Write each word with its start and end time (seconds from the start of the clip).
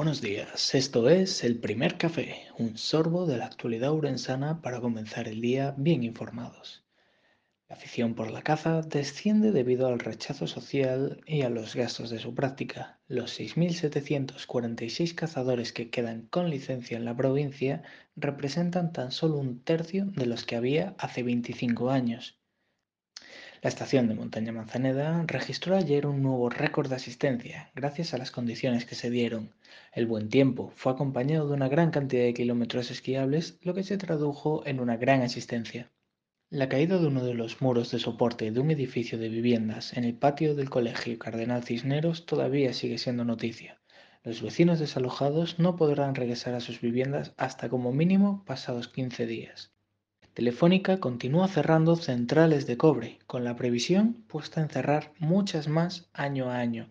buenos 0.00 0.22
días. 0.22 0.74
Esto 0.74 1.10
es 1.10 1.44
El 1.44 1.58
Primer 1.60 1.98
Café, 1.98 2.46
un 2.56 2.78
sorbo 2.78 3.26
de 3.26 3.36
la 3.36 3.44
actualidad 3.44 3.92
urensana 3.92 4.62
para 4.62 4.80
comenzar 4.80 5.28
el 5.28 5.42
día 5.42 5.74
bien 5.76 6.04
informados. 6.04 6.86
La 7.68 7.76
afición 7.76 8.14
por 8.14 8.30
la 8.30 8.40
caza 8.40 8.80
desciende 8.80 9.52
debido 9.52 9.88
al 9.88 9.98
rechazo 9.98 10.46
social 10.46 11.20
y 11.26 11.42
a 11.42 11.50
los 11.50 11.76
gastos 11.76 12.08
de 12.08 12.18
su 12.18 12.34
práctica. 12.34 12.98
Los 13.08 13.38
6.746 13.38 15.14
cazadores 15.14 15.74
que 15.74 15.90
quedan 15.90 16.22
con 16.30 16.48
licencia 16.48 16.96
en 16.96 17.04
la 17.04 17.14
provincia 17.14 17.82
representan 18.16 18.94
tan 18.94 19.12
solo 19.12 19.36
un 19.36 19.62
tercio 19.62 20.06
de 20.06 20.24
los 20.24 20.46
que 20.46 20.56
había 20.56 20.94
hace 20.96 21.22
25 21.22 21.90
años. 21.90 22.39
La 23.62 23.68
estación 23.68 24.08
de 24.08 24.14
Montaña 24.14 24.52
Manzaneda 24.52 25.22
registró 25.26 25.76
ayer 25.76 26.06
un 26.06 26.22
nuevo 26.22 26.48
récord 26.48 26.88
de 26.88 26.94
asistencia, 26.94 27.70
gracias 27.74 28.14
a 28.14 28.18
las 28.18 28.30
condiciones 28.30 28.86
que 28.86 28.94
se 28.94 29.10
dieron. 29.10 29.52
El 29.92 30.06
buen 30.06 30.30
tiempo 30.30 30.72
fue 30.76 30.92
acompañado 30.92 31.46
de 31.46 31.52
una 31.52 31.68
gran 31.68 31.90
cantidad 31.90 32.22
de 32.22 32.32
kilómetros 32.32 32.90
esquiables, 32.90 33.58
lo 33.60 33.74
que 33.74 33.82
se 33.82 33.98
tradujo 33.98 34.62
en 34.64 34.80
una 34.80 34.96
gran 34.96 35.20
asistencia. 35.20 35.90
La 36.48 36.70
caída 36.70 36.96
de 36.98 37.08
uno 37.08 37.22
de 37.22 37.34
los 37.34 37.60
muros 37.60 37.90
de 37.90 37.98
soporte 37.98 38.50
de 38.50 38.60
un 38.60 38.70
edificio 38.70 39.18
de 39.18 39.28
viviendas 39.28 39.94
en 39.94 40.04
el 40.04 40.14
patio 40.14 40.54
del 40.54 40.70
Colegio 40.70 41.18
Cardenal 41.18 41.62
Cisneros 41.62 42.24
todavía 42.24 42.72
sigue 42.72 42.96
siendo 42.96 43.26
noticia. 43.26 43.78
Los 44.24 44.40
vecinos 44.40 44.78
desalojados 44.78 45.58
no 45.58 45.76
podrán 45.76 46.14
regresar 46.14 46.54
a 46.54 46.60
sus 46.60 46.80
viviendas 46.80 47.34
hasta 47.36 47.68
como 47.68 47.92
mínimo 47.92 48.42
pasados 48.46 48.88
15 48.88 49.26
días. 49.26 49.70
Telefónica 50.40 51.00
continúa 51.00 51.48
cerrando 51.48 51.96
centrales 51.96 52.66
de 52.66 52.78
cobre, 52.78 53.18
con 53.26 53.44
la 53.44 53.56
previsión 53.56 54.14
puesta 54.26 54.62
en 54.62 54.70
cerrar 54.70 55.12
muchas 55.18 55.68
más 55.68 56.08
año 56.14 56.48
a 56.48 56.56
año. 56.56 56.90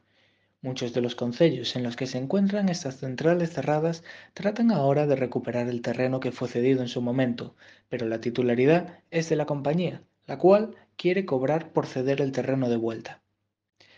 Muchos 0.61 0.93
de 0.93 1.01
los 1.01 1.15
concellos 1.15 1.75
en 1.75 1.81
los 1.81 1.95
que 1.95 2.05
se 2.05 2.19
encuentran 2.19 2.69
estas 2.69 2.97
centrales 2.97 3.51
cerradas 3.51 4.03
tratan 4.35 4.69
ahora 4.71 5.07
de 5.07 5.15
recuperar 5.15 5.67
el 5.67 5.81
terreno 5.81 6.19
que 6.19 6.31
fue 6.31 6.47
cedido 6.47 6.83
en 6.83 6.89
su 6.89 7.01
momento, 7.01 7.55
pero 7.89 8.05
la 8.05 8.21
titularidad 8.21 8.99
es 9.09 9.29
de 9.29 9.35
la 9.35 9.47
compañía, 9.47 10.03
la 10.27 10.37
cual 10.37 10.75
quiere 10.95 11.25
cobrar 11.25 11.73
por 11.73 11.87
ceder 11.87 12.21
el 12.21 12.31
terreno 12.31 12.69
de 12.69 12.77
vuelta. 12.77 13.23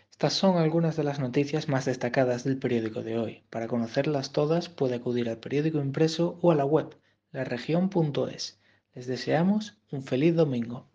Estas 0.09 0.31
son 0.31 0.59
algunas 0.59 0.95
de 0.95 1.04
las 1.04 1.20
noticias 1.20 1.67
más 1.67 1.83
destacadas 1.83 2.45
del 2.45 2.58
periódico 2.58 3.04
de 3.04 3.17
hoy. 3.17 3.44
Para 3.50 3.67
conocerlas 3.67 4.31
todas 4.31 4.70
puede 4.70 4.95
acudir 4.95 5.28
al 5.28 5.39
periódico 5.39 5.80
impreso 5.80 6.39
o 6.42 6.52
a 6.52 6.56
la 6.56 6.64
web, 6.64 6.95
laregion.es. 7.33 8.61
Les 8.94 9.08
deseamos 9.08 9.78
un 9.92 10.03
feliz 10.03 10.36
domingo. 10.36 10.91